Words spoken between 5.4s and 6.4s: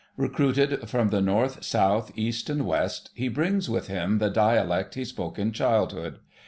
childhood.